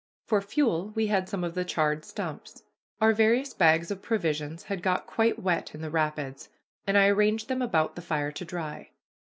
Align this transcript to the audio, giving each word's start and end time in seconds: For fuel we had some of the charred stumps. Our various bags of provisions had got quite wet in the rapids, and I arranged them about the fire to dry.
For 0.25 0.41
fuel 0.41 0.89
we 0.95 1.05
had 1.13 1.29
some 1.29 1.43
of 1.43 1.53
the 1.53 1.63
charred 1.63 2.03
stumps. 2.05 2.63
Our 2.99 3.13
various 3.13 3.53
bags 3.53 3.91
of 3.91 4.01
provisions 4.01 4.63
had 4.63 4.81
got 4.81 5.05
quite 5.05 5.37
wet 5.37 5.75
in 5.75 5.81
the 5.81 5.91
rapids, 5.91 6.49
and 6.87 6.97
I 6.97 7.05
arranged 7.09 7.49
them 7.49 7.61
about 7.61 7.95
the 7.95 8.01
fire 8.01 8.31
to 8.31 8.43
dry. 8.43 8.89